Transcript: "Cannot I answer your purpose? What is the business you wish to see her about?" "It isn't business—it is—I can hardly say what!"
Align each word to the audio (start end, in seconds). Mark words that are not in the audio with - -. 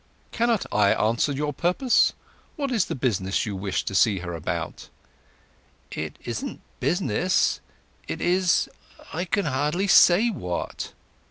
"Cannot 0.31 0.65
I 0.71 0.93
answer 0.95 1.31
your 1.31 1.53
purpose? 1.53 2.13
What 2.55 2.71
is 2.71 2.85
the 2.85 2.95
business 2.95 3.45
you 3.45 3.55
wish 3.55 3.85
to 3.85 3.93
see 3.93 4.17
her 4.17 4.33
about?" 4.33 4.89
"It 5.91 6.17
isn't 6.25 6.61
business—it 6.79 8.19
is—I 8.19 9.25
can 9.25 9.45
hardly 9.45 9.85
say 9.85 10.31
what!" 10.31 10.93